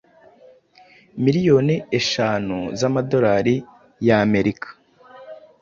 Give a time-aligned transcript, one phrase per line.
[1.23, 3.55] miriyoni eshanu z’amadorari
[4.07, 4.67] y’Amerika